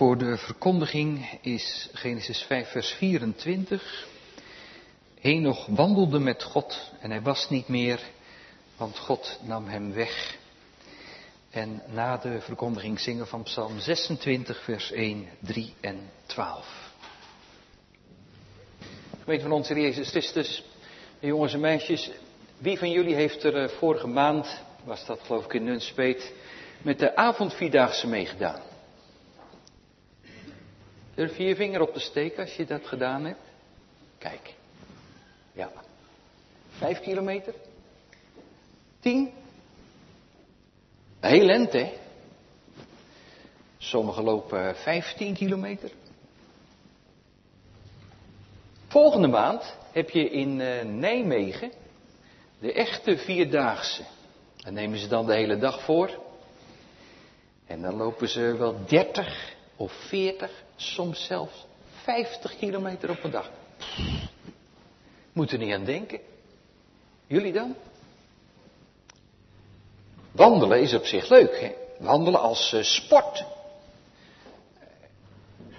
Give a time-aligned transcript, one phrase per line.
[0.00, 4.06] voor de verkondiging is Genesis 5, vers 24.
[5.20, 8.00] Henoch wandelde met God en hij was niet meer,
[8.76, 10.36] want God nam hem weg.
[11.50, 16.92] En na de verkondiging zingen van Psalm 26, vers 1, 3 en 12.
[19.20, 20.64] Gemeente van onze Jezus Christus,
[21.18, 22.10] jongens en meisjes,
[22.58, 26.32] wie van jullie heeft er eh, vorige maand, was dat geloof ik in Nunspeet,
[26.82, 28.69] met de avondvierdaagse meegedaan?
[31.20, 33.40] Durf je vinger op te steken als je dat gedaan hebt?
[34.18, 34.54] Kijk.
[35.52, 35.72] Ja.
[36.68, 37.54] Vijf kilometer?
[39.00, 39.32] Tien?
[41.20, 41.92] Heel lent, hè?
[43.78, 45.90] Sommigen lopen vijftien kilometer.
[48.86, 51.72] Volgende maand heb je in uh, Nijmegen
[52.58, 54.02] de echte vierdaagse.
[54.56, 56.22] Dan nemen ze dan de hele dag voor.
[57.66, 61.66] En dan lopen ze wel 30 of 40, soms zelfs
[62.02, 63.50] 50 kilometer op een dag.
[65.32, 66.20] Moet er niet aan denken.
[67.26, 67.74] Jullie dan?
[70.32, 71.72] Wandelen is op zich leuk, hè?
[71.98, 73.44] Wandelen als uh, sport.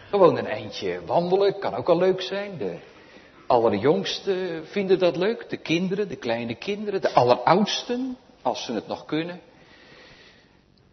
[0.09, 2.57] Gewoon een eindje wandelen kan ook al leuk zijn.
[2.57, 2.77] De
[3.47, 5.49] allerjongsten vinden dat leuk.
[5.49, 9.41] De kinderen, de kleine kinderen, de alleroudsten, als ze het nog kunnen.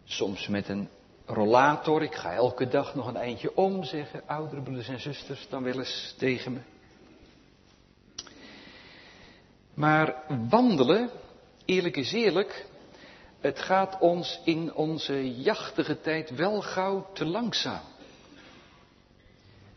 [0.05, 0.89] Soms met een
[1.29, 2.03] rollator.
[2.03, 5.77] Ik ga elke dag nog een eindje om, zeggen oudere broeders en zusters dan wel
[5.77, 6.59] eens tegen me.
[9.73, 10.15] Maar
[10.49, 11.09] wandelen,
[11.65, 12.65] eerlijk is eerlijk,
[13.39, 17.81] het gaat ons in onze jachtige tijd wel gauw te langzaam.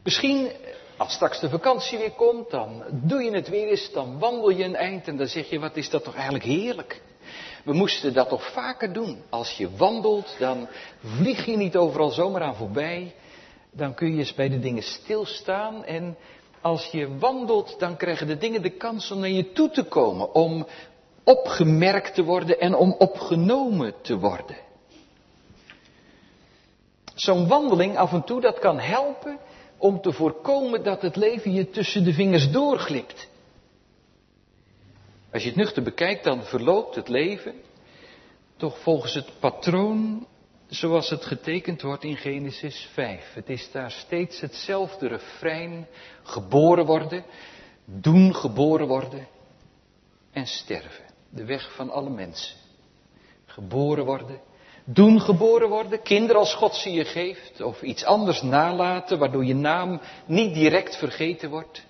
[0.02, 0.50] Misschien,
[0.96, 4.64] als straks de vakantie weer komt, dan doe je het weer eens, dan wandel je
[4.64, 7.02] een eind en dan zeg je, wat is dat toch eigenlijk heerlijk.
[7.62, 9.22] We moesten dat toch vaker doen.
[9.28, 10.68] Als je wandelt, dan
[11.04, 13.14] vlieg je niet overal zomaar aan voorbij.
[13.70, 15.84] Dan kun je eens bij de dingen stilstaan.
[15.84, 16.16] En
[16.60, 20.34] als je wandelt, dan krijgen de dingen de kans om naar je toe te komen.
[20.34, 20.66] Om
[21.24, 24.56] opgemerkt te worden en om opgenomen te worden.
[27.14, 29.38] Zo'n wandeling af en toe, dat kan helpen
[29.78, 33.28] om te voorkomen dat het leven je tussen de vingers doorglipt.
[35.32, 37.54] Als je het nuchter bekijkt, dan verloopt het leven
[38.56, 40.26] toch volgens het patroon
[40.66, 43.32] zoals het getekend wordt in Genesis 5.
[43.34, 45.86] Het is daar steeds hetzelfde refrein,
[46.22, 47.24] geboren worden,
[47.84, 49.28] doen geboren worden
[50.32, 51.04] en sterven.
[51.28, 52.56] De weg van alle mensen.
[53.44, 54.40] Geboren worden,
[54.84, 59.54] doen geboren worden, kinderen als God ze je geeft, of iets anders nalaten waardoor je
[59.54, 61.84] naam niet direct vergeten wordt.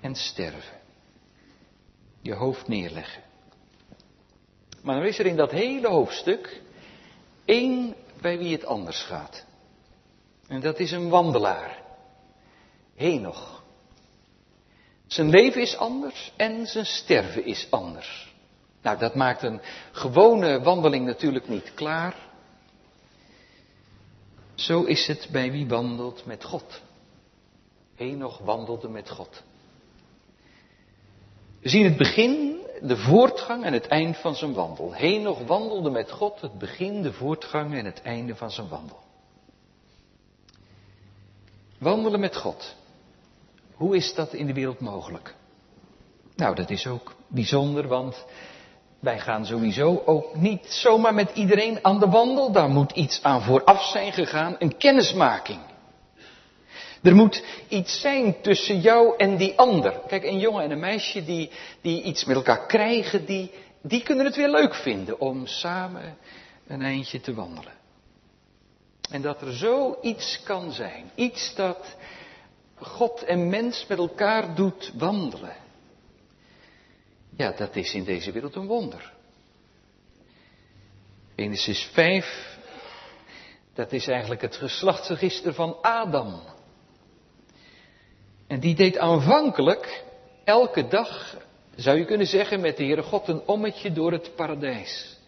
[0.00, 0.82] En sterven
[2.24, 3.22] je hoofd neerleggen.
[4.82, 6.62] Maar dan is er in dat hele hoofdstuk
[7.44, 9.44] één bij wie het anders gaat.
[10.48, 11.82] En dat is een wandelaar.
[12.94, 13.62] Henoch.
[15.06, 18.34] Zijn leven is anders en zijn sterven is anders.
[18.82, 19.60] Nou, dat maakt een
[19.92, 22.16] gewone wandeling natuurlijk niet klaar.
[24.54, 26.80] Zo is het bij wie wandelt met God.
[27.94, 29.42] Henoch wandelde met God.
[31.64, 34.94] We zien het begin, de voortgang en het eind van zijn wandel.
[34.94, 38.98] Henoch wandelde met God, het begin, de voortgang en het einde van zijn wandel.
[41.78, 42.76] Wandelen met God.
[43.74, 45.34] Hoe is dat in de wereld mogelijk?
[46.36, 48.24] Nou, dat is ook bijzonder, want
[49.00, 52.52] wij gaan sowieso ook niet zomaar met iedereen aan de wandel.
[52.52, 55.60] Daar moet iets aan vooraf zijn gegaan, een kennismaking.
[57.04, 60.00] Er moet iets zijn tussen jou en die ander.
[60.06, 61.50] Kijk, een jongen en een meisje die,
[61.80, 63.50] die iets met elkaar krijgen, die,
[63.82, 66.16] die kunnen het weer leuk vinden om samen
[66.66, 67.72] een eindje te wandelen.
[69.10, 71.10] En dat er zoiets kan zijn.
[71.14, 71.96] Iets dat
[72.76, 75.56] God en mens met elkaar doet wandelen.
[77.36, 79.12] Ja, dat is in deze wereld een wonder.
[81.36, 82.58] Genesis 5,
[83.74, 86.53] dat is eigenlijk het geslachtsregister van Adam.
[88.46, 90.04] En die deed aanvankelijk
[90.44, 91.36] elke dag,
[91.74, 95.18] zou je kunnen zeggen, met de Heere God een ommetje door het paradijs.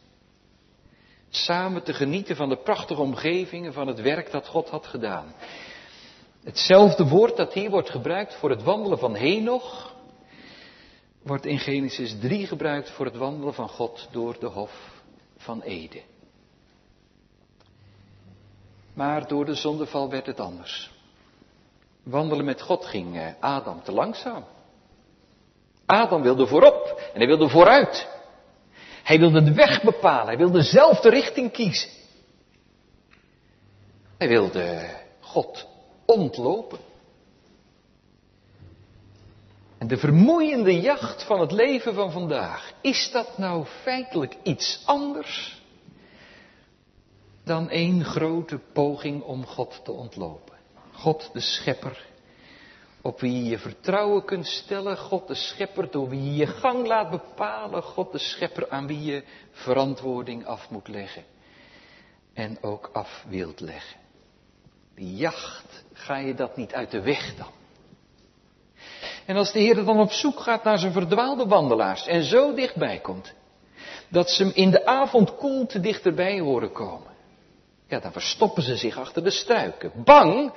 [1.28, 5.34] Samen te genieten van de prachtige omgevingen van het werk dat God had gedaan.
[6.44, 9.94] Hetzelfde woord dat hier wordt gebruikt voor het wandelen van Henoch,
[11.22, 15.02] wordt in Genesis 3 gebruikt voor het wandelen van God door de hof
[15.36, 16.02] van Ede.
[18.94, 20.90] Maar door de zondeval werd het anders.
[22.06, 24.44] Wandelen met God ging eh, Adam te langzaam.
[25.86, 28.08] Adam wilde voorop en hij wilde vooruit.
[29.02, 31.90] Hij wilde de weg bepalen, hij wilde zelf de richting kiezen.
[34.18, 35.66] Hij wilde God
[36.04, 36.78] ontlopen.
[39.78, 45.62] En de vermoeiende jacht van het leven van vandaag, is dat nou feitelijk iets anders
[47.44, 50.55] dan één grote poging om God te ontlopen?
[50.96, 52.06] God de Schepper,
[53.02, 56.87] op wie je je vertrouwen kunt stellen, God de Schepper door wie je je gang
[56.87, 61.25] laat bepalen, God de Schepper aan wie je verantwoording af moet leggen
[62.34, 64.00] en ook af wilt leggen.
[64.94, 67.50] Die jacht, ga je dat niet uit de weg dan?
[69.26, 72.99] En als de Heer dan op zoek gaat naar zijn verdwaalde wandelaars en zo dichtbij
[72.99, 73.34] komt,
[74.08, 77.14] dat ze hem in de avond koelte dichterbij horen komen,
[77.88, 80.52] ja, dan verstoppen ze zich achter de struiken, bang,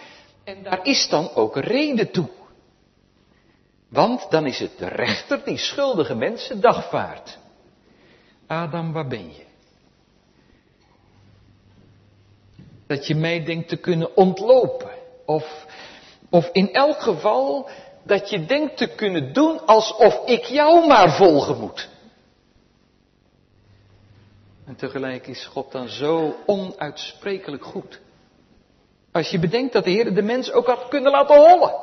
[0.50, 2.30] en daar is dan ook reden toe.
[3.90, 7.38] Want dan is het de rechter die schuldige mensen dagvaart.
[8.48, 9.46] Adam, waar ben je?
[12.88, 14.92] Dat je mij denkt te kunnen ontlopen.
[15.26, 15.66] Of,
[16.30, 17.70] of in elk geval
[18.04, 21.90] dat je denkt te kunnen doen alsof ik jou maar volgen moet.
[24.66, 28.00] En tegelijk is God dan zo onuitsprekelijk goed.
[29.20, 31.74] Als je bedenkt dat de Heer de mens ook had kunnen laten hollen.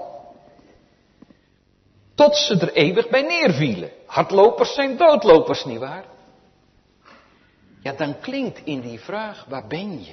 [2.14, 3.90] Tot ze er eeuwig bij neervielen.
[4.06, 6.04] Hardlopers zijn doodlopers, nietwaar?
[7.82, 10.12] Ja, dan klinkt in die vraag, waar ben je?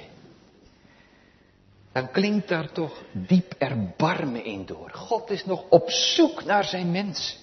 [1.94, 4.90] dan klinkt daar toch diep erbarmen in door.
[4.92, 7.38] God is nog op zoek naar zijn mensen.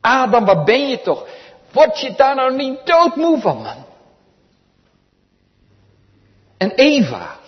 [0.00, 1.28] Adam, waar ben je toch?
[1.72, 3.84] Word je daar nou niet doodmoe van, man?
[6.56, 7.38] En Eva,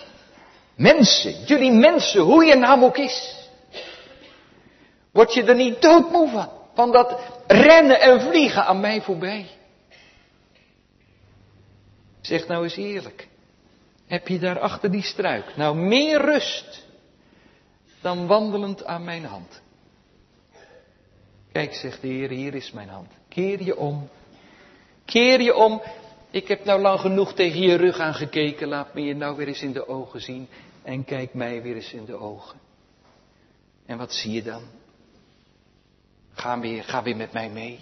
[0.78, 3.36] mensen, jullie mensen, hoe je naam ook is.
[5.12, 6.48] Word je er niet doodmoe van?
[6.74, 9.46] Van dat rennen en vliegen aan mij voorbij.
[12.20, 13.28] Zeg nou eens eerlijk
[14.08, 16.86] heb je daar achter die struik nou meer rust
[18.00, 19.60] dan wandelend aan mijn hand?
[21.52, 23.08] Kijk, zegt de Heer, hier is mijn hand.
[23.28, 24.08] Keer je om.
[25.04, 25.82] Keer je om.
[26.30, 28.68] Ik heb nou lang genoeg tegen je rug aangekeken.
[28.68, 30.48] Laat me je nou weer eens in de ogen zien.
[30.82, 32.58] En kijk mij weer eens in de ogen.
[33.86, 34.62] En wat zie je dan?
[36.32, 37.80] Ga weer, ga weer met mij mee.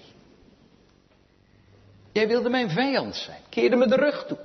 [2.12, 3.42] Jij wilde mijn vijand zijn.
[3.48, 4.38] Keerde me de rug toe.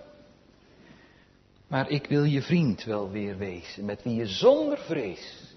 [1.68, 5.56] Maar ik wil je vriend wel weer wezen, met wie je zonder vrees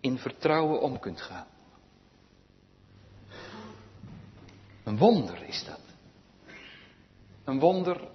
[0.00, 1.46] in vertrouwen om kunt gaan.
[4.84, 5.80] Een wonder is dat.
[7.44, 8.08] Een wonder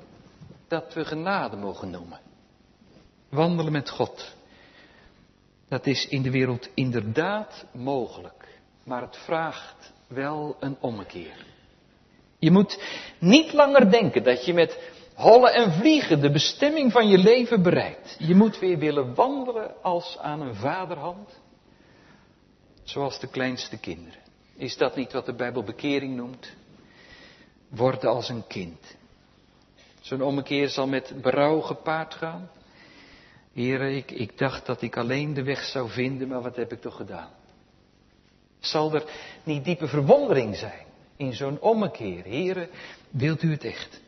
[0.67, 2.19] dat we genade mogen noemen.
[3.33, 4.35] Wandelen met God.
[5.67, 8.47] Dat is in de wereld inderdaad mogelijk,
[8.83, 11.45] maar het vraagt wel een ommekeer.
[12.39, 12.83] Je moet
[13.19, 18.15] niet langer denken dat je met hollen en vliegen de bestemming van je leven bereikt.
[18.19, 21.29] Je moet weer willen wandelen als aan een vaderhand,
[22.83, 24.19] zoals de kleinste kinderen.
[24.57, 26.53] Is dat niet wat de Bijbel bekering noemt?
[27.69, 28.95] Worden als een kind.
[30.01, 32.49] Zo'n ommekeer zal met berouw gepaard gaan.
[33.53, 36.81] Heren, ik, ik dacht dat ik alleen de weg zou vinden, maar wat heb ik
[36.81, 37.29] toch gedaan?
[38.59, 39.03] Zal er
[39.43, 40.85] niet diepe verwondering zijn
[41.15, 42.23] in zo'n ommekeer?
[42.23, 42.69] Heren,
[43.09, 44.01] wilt u het echt?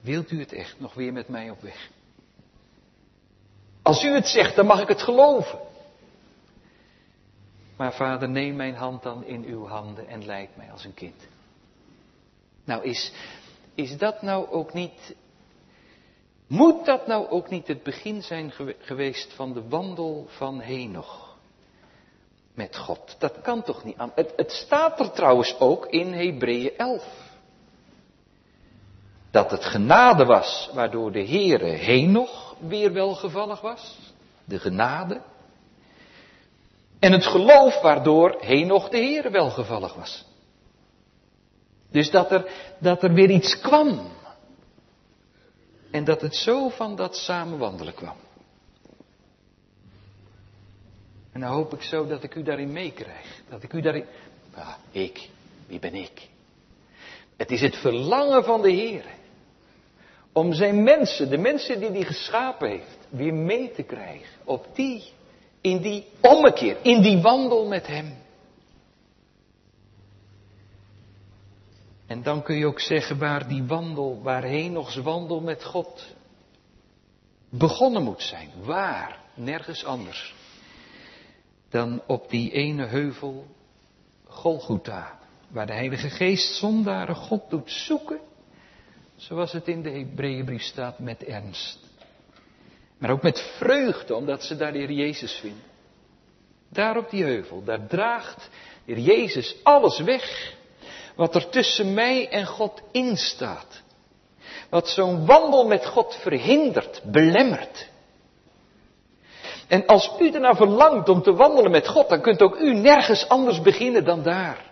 [0.00, 1.90] Wilt u het echt nog weer met mij op weg?
[3.82, 5.58] Als u het zegt, dan mag ik het geloven.
[7.76, 11.26] Maar vader, neem mijn hand dan in uw handen en leid mij als een kind.
[12.64, 13.12] Nou, is,
[13.74, 15.14] is dat nou ook niet.
[16.52, 21.36] Moet dat nou ook niet het begin zijn geweest van de wandel van Henoch?
[22.54, 23.16] Met God.
[23.18, 24.12] Dat kan toch niet aan.
[24.14, 27.04] Het, het staat er trouwens ook in Hebreeën 11
[29.30, 33.98] dat het genade was waardoor de Heere Henoch weer welgevallig was.
[34.44, 35.20] De genade.
[36.98, 40.24] En het geloof waardoor Henoch de Heere welgevallig was.
[41.90, 44.20] Dus dat er, dat er weer iets kwam.
[45.92, 48.16] En dat het zo van dat samenwandelen kwam.
[51.32, 53.42] En dan hoop ik zo dat ik u daarin meekrijg.
[53.48, 54.04] Dat ik u daarin.
[54.54, 55.28] Ja, ik.
[55.66, 56.28] Wie ben ik?
[57.36, 59.04] Het is het verlangen van de Heer
[60.32, 64.28] om zijn mensen, de mensen die hij geschapen heeft, weer mee te krijgen.
[64.44, 65.02] Op die,
[65.60, 68.21] in die ommekeer, in die wandel met hem.
[72.12, 76.14] En dan kun je ook zeggen waar die wandel, waarheen nog wandel met God
[77.48, 78.50] begonnen moet zijn.
[78.64, 79.18] Waar?
[79.34, 80.34] Nergens anders.
[81.68, 83.46] Dan op die ene heuvel
[84.24, 85.18] Golgotha.
[85.48, 88.20] Waar de Heilige Geest zondaren God doet zoeken
[89.16, 91.78] Zoals het in de Hebreeënbrief staat met ernst.
[92.98, 95.64] Maar ook met vreugde, omdat ze daar de Heer Jezus vinden.
[96.68, 98.50] Daar op die heuvel, daar draagt
[98.84, 100.60] de Heer Jezus alles weg.
[101.16, 103.82] Wat er tussen mij en God instaat.
[104.70, 107.90] Wat zo'n wandel met God verhindert, belemmert.
[109.68, 113.28] En als u ernaar verlangt om te wandelen met God, dan kunt ook u nergens
[113.28, 114.70] anders beginnen dan daar.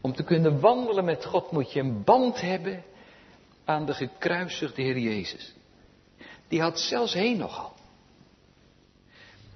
[0.00, 2.84] Om te kunnen wandelen met God moet je een band hebben
[3.64, 5.54] aan de gekruisigde Heer Jezus.
[6.48, 7.72] Die had zelfs heen nogal.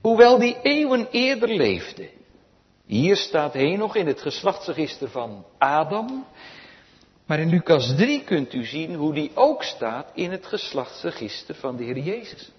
[0.00, 2.09] Hoewel die eeuwen eerder leefde.
[2.92, 6.26] Hier staat nog in het geslachtsregister van Adam.
[7.26, 11.76] Maar in Lucas 3 kunt u zien hoe die ook staat in het geslachtsregister van
[11.76, 12.50] de Heer Jezus.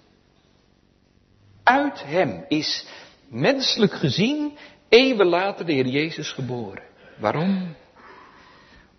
[1.62, 2.86] Uit hem is
[3.28, 4.56] menselijk gezien
[4.88, 6.82] eeuwen later de Heer Jezus geboren.
[7.18, 7.76] Waarom?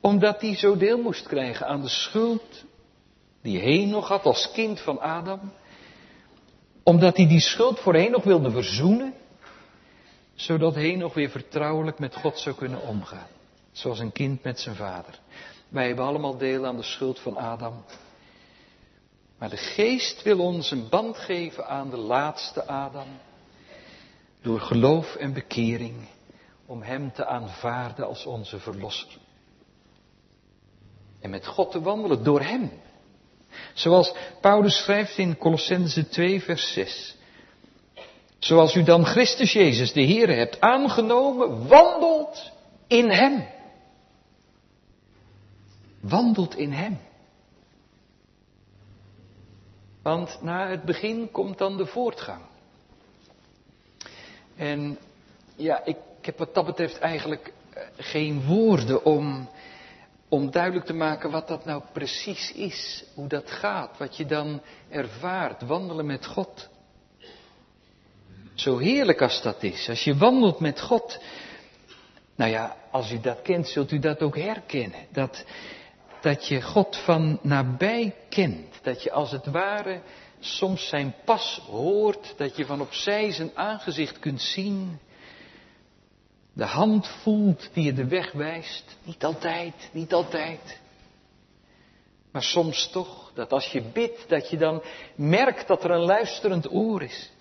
[0.01, 2.63] Omdat hij zo deel moest krijgen aan de schuld
[3.41, 5.51] die Henoch had als kind van Adam.
[6.83, 9.13] Omdat hij die schuld voor Henoch wilde verzoenen.
[10.35, 13.27] Zodat Henoch weer vertrouwelijk met God zou kunnen omgaan.
[13.71, 15.19] Zoals een kind met zijn vader.
[15.69, 17.83] Wij hebben allemaal deel aan de schuld van Adam.
[19.37, 23.07] Maar de geest wil ons een band geven aan de laatste Adam.
[24.41, 26.07] Door geloof en bekering.
[26.65, 29.17] Om hem te aanvaarden als onze verlosser.
[31.19, 32.71] En met God te wandelen door hem.
[33.73, 37.15] Zoals Paulus schrijft in Colossense 2, vers 6.
[38.39, 42.51] Zoals u dan Christus Jezus, de Heer, hebt aangenomen, wandelt
[42.87, 43.47] in Hem.
[45.99, 46.99] Wandelt in Hem.
[50.01, 52.41] Want na het begin komt dan de voortgang.
[54.55, 54.97] En
[55.55, 59.49] ja, ik, ik heb wat dat betreft eigenlijk eh, geen woorden om
[60.29, 64.61] om duidelijk te maken wat dat nou precies is, hoe dat gaat, wat je dan
[64.89, 66.69] ervaart, wandelen met God.
[68.55, 71.19] Zo heerlijk als dat is, als je wandelt met God.
[72.35, 75.07] Nou ja, als u dat kent, zult u dat ook herkennen.
[75.11, 75.45] Dat,
[76.21, 78.79] dat je God van nabij kent.
[78.81, 80.01] Dat je als het ware
[80.39, 82.33] soms zijn pas hoort.
[82.37, 84.99] Dat je van opzij zijn aangezicht kunt zien
[86.55, 88.97] de hand voelt die je de weg wijst.
[89.03, 90.79] Niet altijd, niet altijd.
[92.31, 94.83] Maar soms toch, dat als je bidt, dat je dan
[95.15, 97.31] merkt dat er een luisterend oor is.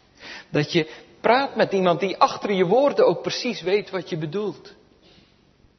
[0.49, 0.91] Dat je
[1.25, 4.75] praat met iemand die achter je woorden ook precies weet wat je bedoelt.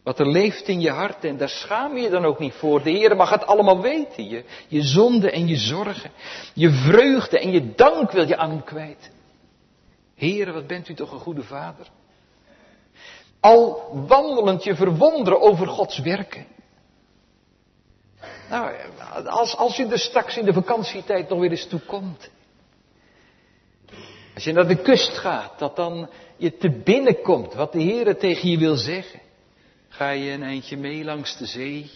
[0.03, 2.83] Wat er leeft in je hart en daar schaam je je dan ook niet voor.
[2.83, 4.29] De Heer mag het allemaal weten.
[4.29, 6.11] Je, je zonde en je zorgen.
[6.53, 9.11] Je vreugde en je dank wil je aan hem kwijt.
[10.15, 11.87] Heer, wat bent u toch een goede vader
[13.45, 16.45] al wandelend je verwonderen over Gods werken.
[18.49, 18.75] Nou,
[19.25, 22.29] als, als u er straks in de vakantietijd nog weer eens toe komt.
[24.35, 28.17] Als je naar de kust gaat, dat dan je te binnen komt wat de Heer
[28.17, 29.19] tegen je wil zeggen.
[29.89, 31.91] Ga je een eindje mee langs de zee.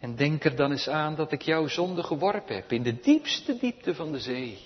[0.00, 3.56] En denk er dan eens aan dat ik jouw zonde geworpen heb in de diepste
[3.58, 4.58] diepte van de zee.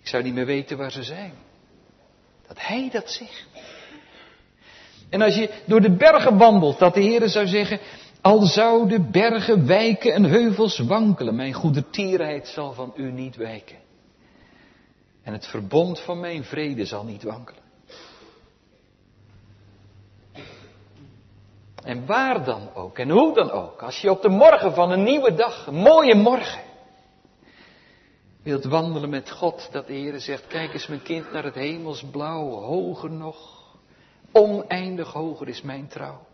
[0.00, 1.32] Ik zou niet meer weten waar ze zijn.
[2.46, 3.46] Dat Hij dat zegt.
[5.10, 7.80] En als je door de bergen wandelt, dat de Heer zou zeggen,
[8.20, 13.86] al zouden bergen wijken en heuvels wankelen, mijn goede tierheid zal van u niet wijken.
[15.28, 17.62] En het verbond van mijn vrede zal niet wankelen.
[21.82, 25.02] En waar dan ook, en hoe dan ook, als je op de morgen van een
[25.02, 26.62] nieuwe dag, een mooie morgen,
[28.42, 32.48] wilt wandelen met God, dat de Heer zegt, kijk eens mijn kind naar het hemelsblauw,
[32.50, 33.64] hoger nog,
[34.32, 36.26] Oneindig hoger is mijn trouw.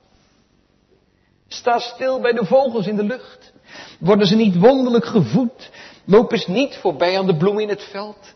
[1.48, 3.52] Sta stil bij de vogels in de lucht.
[4.00, 5.70] Worden ze niet wonderlijk gevoed?
[6.04, 8.34] Lopen ze niet voorbij aan de bloem in het veld?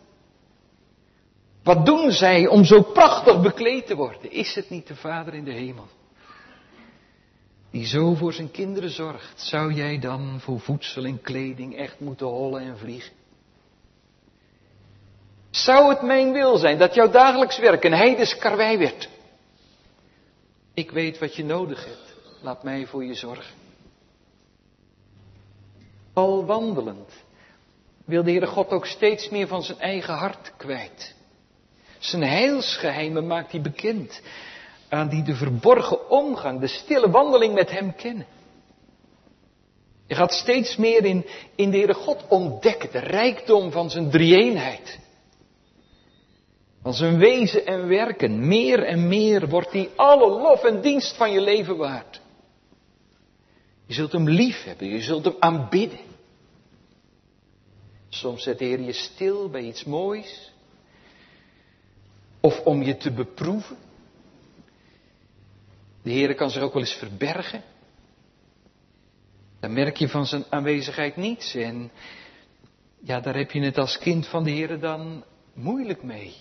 [1.69, 4.33] Wat doen zij om zo prachtig bekleed te worden?
[4.33, 5.87] Is het niet de Vader in de hemel?
[7.71, 12.27] Die zo voor zijn kinderen zorgt, zou jij dan voor voedsel en kleding echt moeten
[12.27, 13.13] hollen en vliegen?
[15.51, 19.09] Zou het mijn wil zijn dat jouw dagelijks werk een heidens karwei werd?
[20.75, 22.17] Ik weet wat je nodig hebt.
[22.43, 23.55] Laat mij voor je zorgen.
[26.13, 27.13] Al wandelend
[28.05, 31.17] wil de Heere God ook steeds meer van zijn eigen hart kwijt.
[31.99, 34.21] Zijn heilsgeheimen maakt hij bekend
[34.89, 38.27] aan die de verborgen omgang, de stille wandeling met hem kennen.
[40.07, 44.99] Je gaat steeds meer in, in de Heere God ontdekken, de rijkdom van zijn drie-eenheid.
[46.83, 51.33] Van zijn wezen en werken, meer en meer wordt hij alle lof en dienst van
[51.33, 52.21] je leven waard.
[53.87, 55.99] Je zult hem lief hebben, je zult hem aanbidden.
[58.09, 60.53] Soms zet de Heer je stil bij iets moois.
[62.41, 63.77] Of om je te beproeven.
[66.03, 67.63] De Heer kan zich ook wel eens verbergen.
[69.61, 71.55] Dan merk je van zijn aanwezigheid niets.
[71.55, 71.91] En
[73.01, 76.37] ja, daar heb je het als kind van de Heer dan moeilijk mee.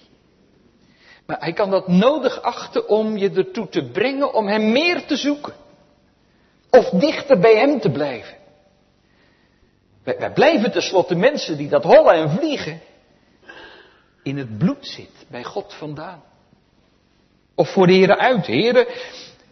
[1.25, 5.15] Maar hij kan dat nodig achten om je ertoe te brengen om hem meer te
[5.15, 5.53] zoeken.
[6.69, 8.37] Of dichter bij hem te blijven.
[10.03, 12.81] Wij, wij blijven tenslotte mensen die dat hollen en vliegen
[14.27, 16.24] in het bloed zit, bij God vandaan.
[17.55, 18.46] Of voor de heren uit.
[18.46, 18.88] Heren,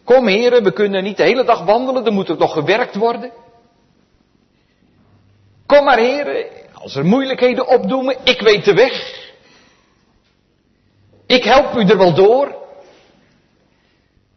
[0.04, 3.32] kom heren, we kunnen niet de hele dag wandelen, er moet ook nog gewerkt worden.
[5.66, 9.24] Kom maar heren, als er moeilijkheden opdoemen, ik weet de weg.
[11.26, 12.64] Ik help u er wel door.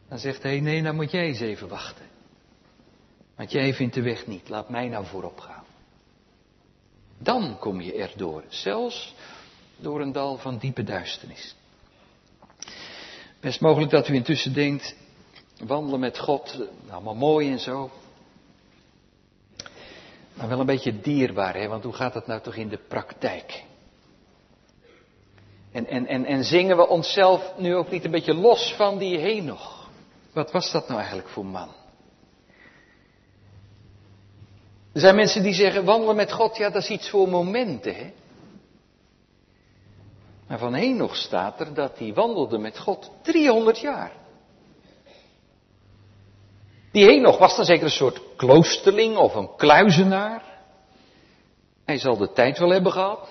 [0.08, 2.06] Dan zegt hij, nee, dan moet jij eens even wachten.
[3.36, 5.64] Want jij vindt de weg niet, laat mij nou voorop gaan.
[7.18, 9.14] Dan kom je erdoor, zelfs
[9.78, 11.56] door een dal van diepe duisternis.
[13.40, 14.96] Best mogelijk dat u intussen denkt,
[15.66, 17.90] wandelen met God, allemaal mooi en zo.
[20.34, 21.68] Maar wel een beetje dierbaar, hè?
[21.68, 23.64] want hoe gaat dat nou toch in de praktijk?
[25.72, 29.18] En, en, en, en zingen we onszelf nu ook niet een beetje los van die
[29.18, 29.90] Henoch?
[30.32, 31.68] Wat was dat nou eigenlijk voor man?
[34.92, 37.94] Er zijn mensen die zeggen, wandelen met God, ja dat is iets voor momenten.
[37.94, 38.12] Hè?
[40.48, 44.12] Maar van Henoch staat er dat hij wandelde met God 300 jaar.
[46.92, 50.42] Die Henoch was dan zeker een soort kloosterling of een kluizenaar.
[51.84, 53.28] Hij zal de tijd wel hebben gehad.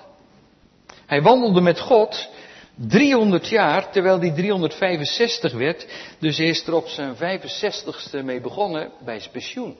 [1.06, 2.30] Hij wandelde met God
[2.76, 5.88] 300 jaar, terwijl hij 365 werd.
[6.20, 9.78] Dus hij is er op zijn 65ste mee begonnen bij zijn pensioen.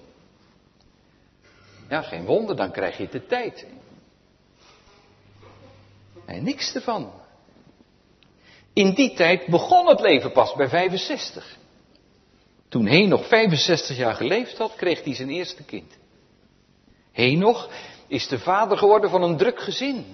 [1.90, 3.66] Ja, geen wonder, dan krijg je de tijd.
[6.26, 7.12] En niks ervan.
[8.78, 11.58] In die tijd begon het leven pas bij 65.
[12.70, 15.98] Toen Henoch 65 jaar geleefd had, kreeg hij zijn eerste kind.
[17.12, 17.70] Henoch
[18.08, 20.06] is de vader geworden van een druk gezin.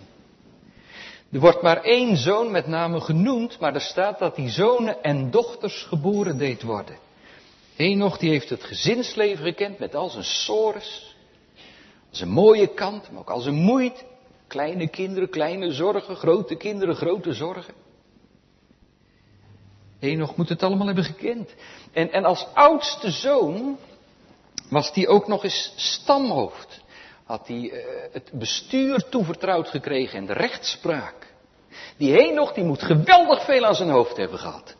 [1.31, 5.31] Er wordt maar één zoon met name genoemd, maar er staat dat die zonen en
[5.31, 6.97] dochters geboren deed worden.
[7.75, 11.15] Henoch die heeft het gezinsleven gekend met al zijn sores,
[12.09, 14.03] zijn mooie kant, maar ook al zijn moeite.
[14.47, 17.73] Kleine kinderen, kleine zorgen, grote kinderen, grote zorgen.
[20.03, 21.53] Henoch moet het allemaal hebben gekend.
[21.93, 23.77] En, en als oudste zoon
[24.69, 26.81] was hij ook nog eens stamhoofd.
[27.23, 31.33] Had hij uh, het bestuur toevertrouwd gekregen en de rechtspraak.
[31.97, 34.75] Die Henoch die moet geweldig veel aan zijn hoofd hebben gehad.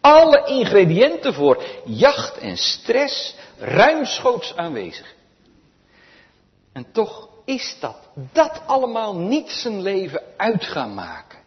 [0.00, 5.14] Alle ingrediënten voor jacht en stress ruimschoots aanwezig.
[6.72, 7.96] En toch is dat,
[8.32, 11.39] dat allemaal niet zijn leven uit gaan maken.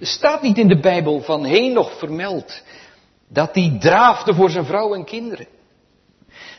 [0.00, 2.62] Er staat niet in de Bijbel van Henoch vermeld
[3.28, 5.46] dat hij draafde voor zijn vrouw en kinderen.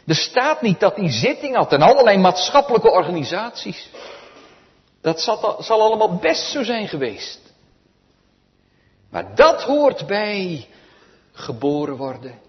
[0.05, 3.89] Er staat niet dat hij zitting had in allerlei maatschappelijke organisaties.
[5.01, 5.21] Dat
[5.59, 7.39] zal allemaal best zo zijn geweest.
[9.09, 10.67] Maar dat hoort bij
[11.31, 12.39] geboren worden,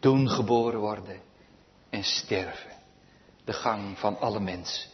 [0.00, 1.20] doen geboren worden
[1.90, 2.70] en sterven.
[3.44, 4.90] De gang van alle mensen.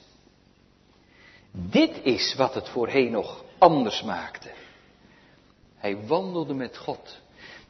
[1.52, 4.48] Dit is wat het voor Henoch anders maakte.
[5.78, 7.20] Hij wandelde met God.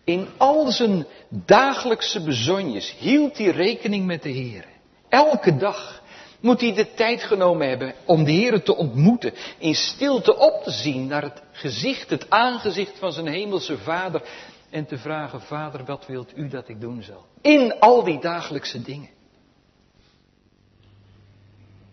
[0.05, 4.65] In al zijn dagelijkse bezonjes hield hij rekening met de Heer.
[5.09, 6.03] Elke dag
[6.41, 9.33] moet hij de tijd genomen hebben om de Heer te ontmoeten.
[9.59, 14.23] In stilte op te zien naar het gezicht, het aangezicht van zijn hemelse Vader.
[14.71, 17.27] En te vragen, Vader, wat wilt u dat ik doen zal?
[17.41, 19.09] In al die dagelijkse dingen.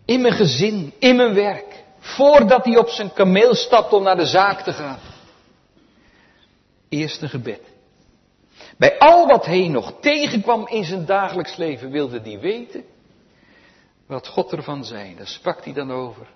[0.05, 1.83] In mijn gezin, in mijn werk.
[1.99, 4.99] Voordat hij op zijn kameel stapt om naar de zaak te gaan
[6.95, 7.61] eerste gebed.
[8.77, 12.83] Bij al wat hij nog tegenkwam in zijn dagelijks leven wilde hij weten
[14.05, 15.15] wat God ervan zei.
[15.15, 16.27] Daar sprak hij dan over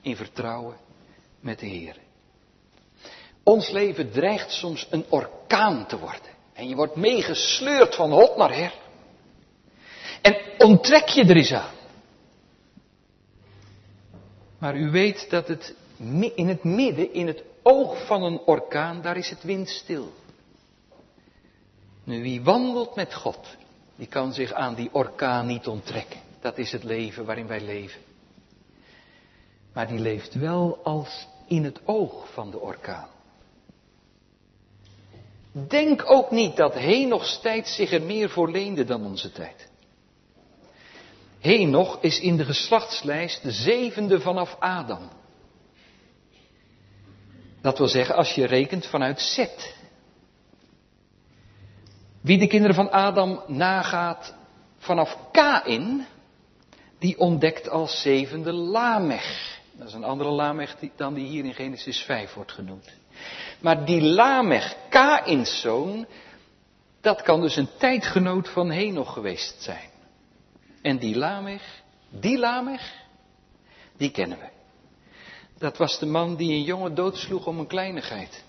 [0.00, 0.76] in vertrouwen
[1.40, 1.96] met de Heer.
[3.42, 6.34] Ons leven dreigt soms een orkaan te worden.
[6.52, 8.74] En je wordt meegesleurd van hot naar her.
[10.22, 11.74] En onttrek je er eens aan.
[14.58, 15.74] Maar u weet dat het
[16.34, 20.12] in het midden, in het oog van een orkaan, daar is het windstil.
[22.04, 23.56] Nu, wie wandelt met God,
[23.96, 26.20] die kan zich aan die orkaan niet onttrekken.
[26.40, 28.00] Dat is het leven waarin wij leven.
[29.72, 33.08] Maar die leeft wel als in het oog van de orkaan.
[35.52, 39.68] Denk ook niet dat Henochs tijd zich er meer voor leende dan onze tijd.
[41.38, 45.08] Henoch is in de geslachtslijst de zevende vanaf Adam.
[47.66, 49.74] Dat wil zeggen als je rekent vanuit Zet.
[52.20, 54.34] Wie de kinderen van Adam nagaat
[54.78, 56.06] vanaf Kain,
[56.98, 59.58] die ontdekt als zevende Lamech.
[59.72, 62.92] Dat is een andere Lamech dan die hier in Genesis 5 wordt genoemd.
[63.60, 66.06] Maar die Lamech, Kains zoon,
[67.00, 69.90] dat kan dus een tijdgenoot van Henoch geweest zijn.
[70.82, 72.92] En die Lamech, die Lamech,
[73.96, 74.55] die kennen we.
[75.58, 78.44] Dat was de man die een jongen doodsloeg om een kleinigheid.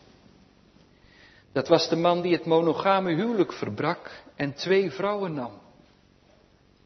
[1.51, 5.51] Dat was de man die het monogame huwelijk verbrak en twee vrouwen nam.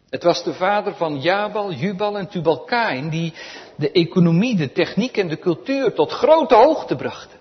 [0.09, 3.33] Het was de vader van Jabal, Jubal en Tubalkain die
[3.75, 7.39] de economie, de techniek en de cultuur tot grote hoogte brachten.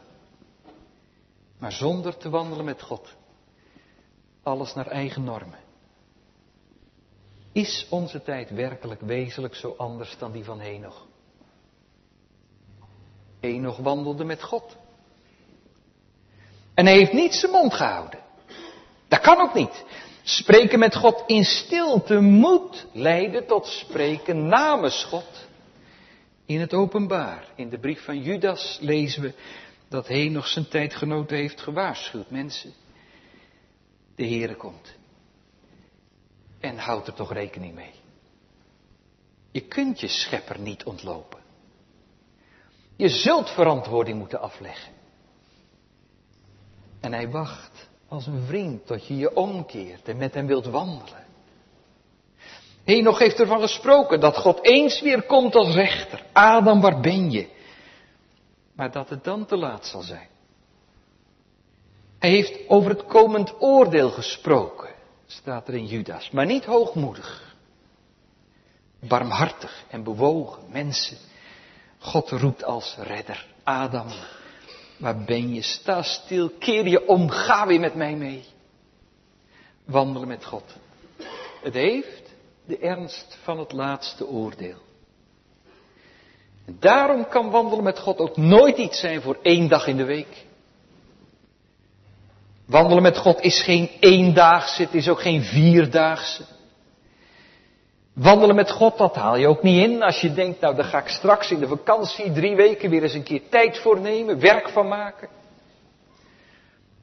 [1.59, 3.17] Maar zonder te wandelen met God.
[4.43, 5.59] Alles naar eigen normen.
[7.53, 11.07] Is onze tijd werkelijk wezenlijk zo anders dan die van Henoch?
[13.41, 14.77] Henoch wandelde met God.
[16.75, 18.19] En hij heeft niet zijn mond gehouden.
[19.09, 19.85] Dat kan ook niet.
[20.23, 25.49] Spreken met God in stilte moet leiden tot spreken namens God.
[26.47, 29.35] In het openbaar, in de brief van Judas lezen we
[29.89, 32.31] dat Henoch zijn tijdgenoten heeft gewaarschuwd.
[32.31, 32.73] Mensen,
[34.15, 34.95] de Heere komt.
[36.61, 37.95] En houd er toch rekening mee.
[39.51, 41.41] Je kunt je schepper niet ontlopen.
[43.01, 44.93] Je zult verantwoording moeten afleggen.
[47.01, 51.25] En hij wacht als een vriend tot je je omkeert en met hem wilt wandelen.
[52.85, 56.25] Henoch heeft ervan gesproken dat God eens weer komt als rechter.
[56.33, 57.49] Adam, waar ben je?
[58.75, 60.29] Maar dat het dan te laat zal zijn.
[62.19, 64.91] Hij heeft over het komend oordeel gesproken,
[65.27, 67.55] staat er in Judas, maar niet hoogmoedig.
[69.01, 71.30] Barmhartig en bewogen mensen.
[72.01, 73.47] God roept als redder.
[73.63, 74.07] Adam,
[74.97, 75.63] waar ben je?
[75.63, 78.45] Sta stil, keer je om, ga weer met mij mee.
[79.85, 80.65] Wandelen met God.
[81.63, 82.31] Het heeft
[82.67, 84.79] de ernst van het laatste oordeel.
[86.67, 90.05] En daarom kan wandelen met God ook nooit iets zijn voor één dag in de
[90.05, 90.47] week.
[92.67, 96.45] Wandelen met God is geen eendaagse, het is ook geen vierdaagse.
[98.21, 100.99] Wandelen met God, dat haal je ook niet in als je denkt, nou daar ga
[100.99, 104.69] ik straks in de vakantie drie weken weer eens een keer tijd voor nemen, werk
[104.69, 105.29] van maken.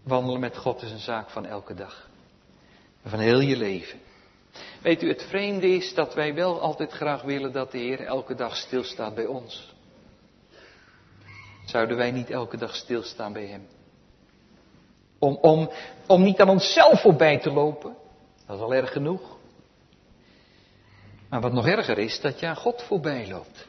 [0.04, 2.10] Wandelen met God is een zaak van elke dag.
[3.06, 4.00] Van heel je leven.
[4.82, 8.36] Weet u, het vreemde is dat wij wel altijd graag willen dat de Heer elke
[8.36, 9.76] dag stilstaat bij ons.
[11.66, 13.68] Zouden wij niet elke dag stilstaan bij Hem?
[15.20, 15.70] Om, om,
[16.08, 17.96] om niet aan onszelf voorbij te lopen.
[18.46, 19.37] Dat is al erg genoeg.
[21.30, 23.68] Maar wat nog erger is, dat je aan God voorbij loopt.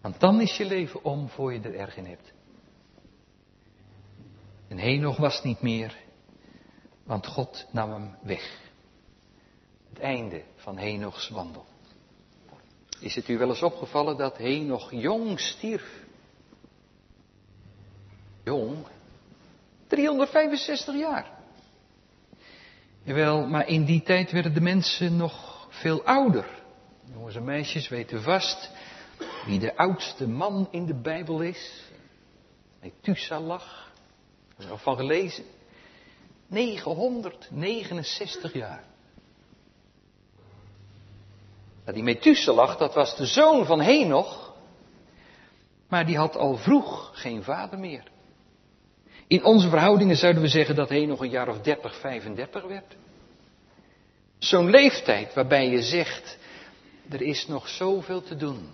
[0.00, 2.32] Want dan is je leven om voor je er erg in hebt.
[4.68, 5.96] En Henoch was niet meer,
[7.04, 8.58] want God nam hem weg.
[9.88, 11.64] Het einde van Henochs wandel.
[13.00, 16.04] Is het u wel eens opgevallen dat Henoch jong stierf?
[18.44, 18.86] Jong?
[19.86, 21.30] 365 jaar.
[23.02, 25.49] Jawel, maar in die tijd werden de mensen nog
[25.80, 26.46] veel ouder.
[27.12, 28.70] Jongens en meisjes weten vast
[29.46, 31.82] wie de oudste man in de Bijbel is.
[32.80, 33.62] Methuselah.
[34.48, 35.44] Heb je er van gelezen?
[36.46, 38.84] 969 jaar.
[41.80, 44.54] Nou, die Methuselah, dat was de zoon van Henoch.
[45.88, 48.02] Maar die had al vroeg geen vader meer.
[49.26, 52.96] In onze verhoudingen zouden we zeggen dat Henoch een jaar of 30, 35 werd.
[54.40, 56.38] Zo'n leeftijd waarbij je zegt,
[57.08, 58.68] er is nog zoveel te doen.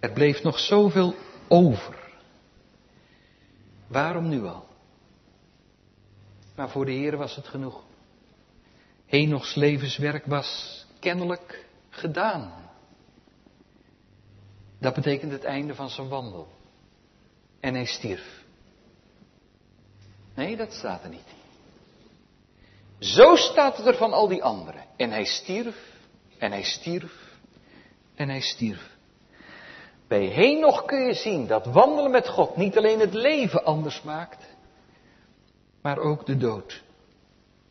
[0.00, 1.14] Er bleef nog zoveel
[1.48, 2.12] over.
[3.86, 4.66] Waarom nu al?
[6.56, 7.84] Maar voor de Heer was het genoeg.
[9.06, 12.70] Henochs levenswerk was kennelijk gedaan.
[14.78, 16.48] Dat betekent het einde van zijn wandel.
[17.60, 18.44] En hij stierf.
[20.34, 21.33] Nee, dat staat er niet.
[23.04, 24.84] Zo staat het er van al die anderen.
[24.96, 25.76] En hij stierf,
[26.38, 27.12] en hij stierf,
[28.14, 28.96] en hij stierf.
[30.08, 34.44] Bij Henoch kun je zien dat wandelen met God niet alleen het leven anders maakt,
[35.82, 36.82] maar ook de dood.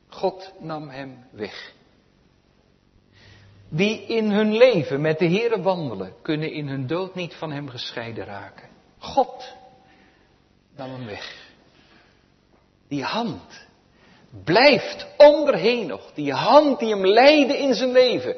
[0.07, 1.73] God nam hem weg.
[3.69, 7.69] Wie in hun leven met de Heere wandelen, kunnen in hun dood niet van hem
[7.69, 8.69] gescheiden raken.
[8.97, 9.55] God
[10.75, 11.51] nam hem weg.
[12.87, 13.71] Die hand
[14.43, 18.35] blijft onder Henoch, die hand die hem leidde in zijn leven,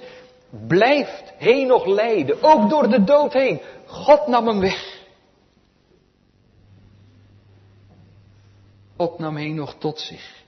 [0.68, 3.62] blijft Henoch leiden, ook door de dood heen.
[3.86, 5.04] God nam hem weg.
[8.98, 10.44] God nam Henoch tot zich.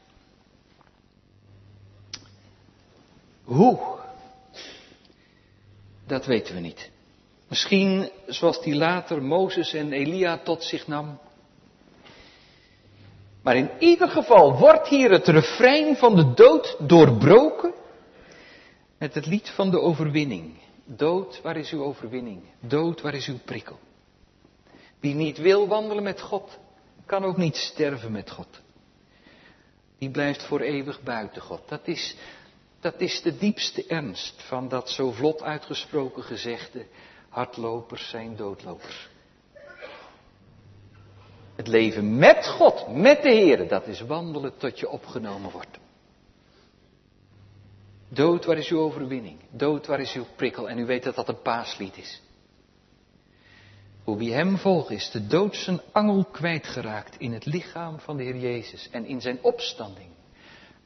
[3.44, 3.80] Hoe?
[6.08, 6.90] Dat weten we niet.
[7.48, 11.20] Misschien zoals die later Mozes en Elia tot zich nam.
[13.44, 17.74] Maar in ieder geval wordt hier het refrein van de dood doorbroken
[18.98, 20.54] met het lied van de overwinning.
[20.86, 22.42] Dood, waar is uw overwinning?
[22.60, 23.80] Dood, waar is uw prikkel?
[25.00, 26.60] Wie niet wil wandelen met God,
[27.06, 28.62] kan ook niet sterven met God.
[29.98, 31.62] Die blijft voor eeuwig buiten God.
[31.68, 32.16] Dat is,
[32.80, 36.86] dat is de diepste ernst van dat zo vlot uitgesproken gezegde.
[37.30, 39.10] Hardlopers zijn doodlopers.
[41.58, 45.78] Het leven met God, met de Heer, dat is wandelen tot je opgenomen wordt.
[48.10, 49.40] Dood, waar is uw overwinning?
[49.50, 50.70] Dood, waar is uw prikkel?
[50.70, 52.22] En u weet dat dat een paaslied is.
[54.04, 58.24] Hoe wie hem volgt is de dood zijn angel kwijtgeraakt in het lichaam van de
[58.24, 58.90] Heer Jezus.
[58.92, 60.10] En in zijn opstanding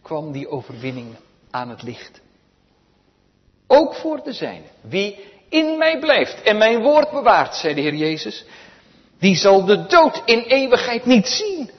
[0.01, 1.15] kwam die overwinning
[1.49, 2.21] aan het licht.
[3.67, 4.65] Ook voor de zijne.
[4.81, 8.45] Wie in mij blijft en mijn woord bewaart, zei de Heer Jezus,
[9.21, 11.69] die zal de dood in eeuwigheid niet zien.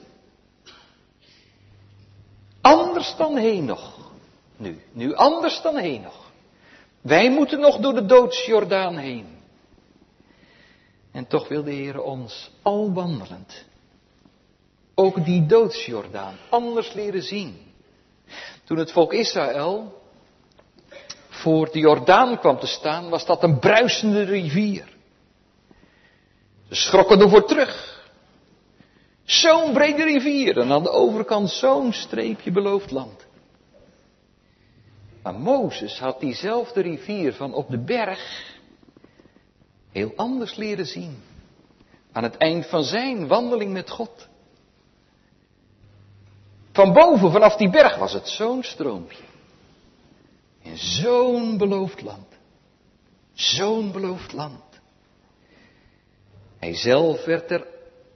[2.61, 3.99] Anders dan heen nog.
[4.57, 6.31] Nu, nu anders dan heen nog.
[7.01, 9.27] Wij moeten nog door de doodsjordaan heen.
[11.13, 13.65] En toch wil de Heer ons al wandelend
[14.95, 17.61] ook die doodsjordaan anders leren zien.
[18.65, 20.03] Toen het volk Israël
[21.29, 24.92] voor de Jordaan kwam te staan, was dat een bruisende rivier.
[26.75, 28.01] Schrokken ervoor terug.
[29.25, 33.27] Zo'n brede rivier en aan de overkant zo'n streepje beloofd land.
[35.23, 38.55] Maar Mozes had diezelfde rivier van op de berg
[39.91, 41.23] heel anders leren zien.
[42.13, 44.29] Aan het eind van zijn wandeling met God.
[46.73, 49.25] Van boven, vanaf die berg, was het zo'n stroompje.
[50.63, 52.27] In zo'n beloofd land.
[53.33, 54.72] Zo'n beloofd land.
[56.63, 57.67] Hij zelf werd er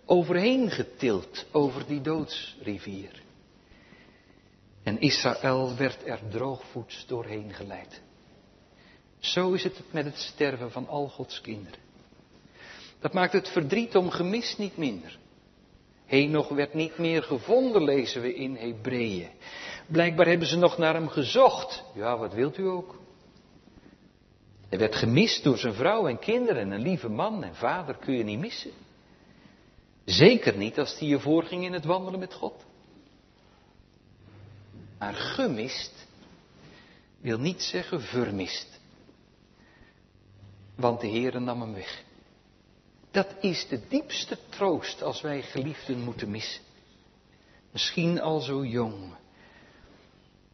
[0.05, 3.23] overheen getild over die doodsrivier.
[4.83, 8.03] En Israël werd er droogvoets doorheen geleid.
[9.19, 11.79] Zo is het met het sterven van al Gods kinderen.
[13.01, 15.19] Dat maakt het verdriet om gemis niet minder.
[16.05, 19.31] Henoch werd niet meer gevonden, lezen we in Hebreeën.
[19.87, 21.85] Blijkbaar hebben ze nog naar hem gezocht.
[21.95, 22.99] Ja, wat wilt u ook?
[24.69, 28.15] Hij werd gemist door zijn vrouw en kinderen en een lieve man en vader kun
[28.15, 28.71] je niet missen.
[30.05, 32.65] Zeker niet als hij je voorging in het wandelen met God.
[34.99, 36.07] Maar gemist
[37.21, 38.81] wil niet zeggen vermist.
[40.75, 42.05] Want de Heere nam hem weg.
[43.11, 46.63] Dat is de diepste troost als wij geliefden moeten missen.
[47.73, 49.15] Misschien al zo jong.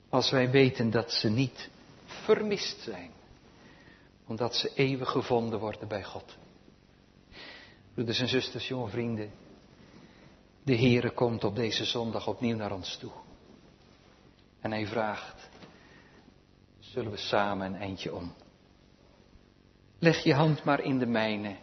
[0.09, 1.69] Als wij weten dat ze niet
[2.05, 3.11] vermist zijn.
[4.27, 6.37] Omdat ze eeuwig gevonden worden bij God.
[7.95, 9.31] Broeders en zusters, jonge vrienden.
[10.65, 13.13] De Heere komt op deze zondag opnieuw naar ons toe.
[14.61, 15.49] En hij vraagt,
[16.79, 18.35] zullen we samen een eindje om?
[19.99, 21.57] Leg je hand maar in de mijne.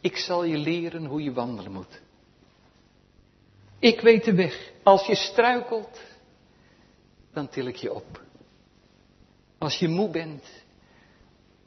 [0.00, 2.02] Ik zal je leren hoe je wandelen moet.
[3.78, 4.72] Ik weet de weg.
[4.82, 6.00] Als je struikelt,
[7.32, 8.22] dan til ik je op.
[9.58, 10.63] Als je moe bent,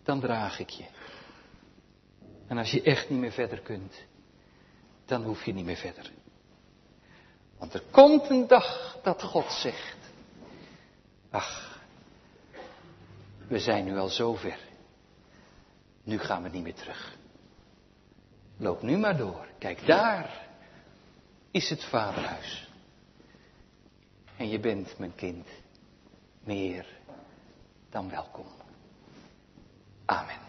[0.07, 0.85] dan draag ik je.
[2.47, 4.03] En als je echt niet meer verder kunt,
[5.05, 6.11] dan hoef je niet meer verder.
[7.57, 9.97] Want er komt een dag dat God zegt,
[11.29, 11.81] ach,
[13.47, 14.59] we zijn nu al zo ver.
[16.03, 17.15] Nu gaan we niet meer terug.
[18.57, 19.47] Loop nu maar door.
[19.57, 20.47] Kijk, daar
[21.51, 22.69] is het vaderhuis.
[24.37, 25.47] En je bent, mijn kind,
[26.43, 26.85] meer
[27.89, 28.57] dan welkom.
[30.07, 30.46] Amén.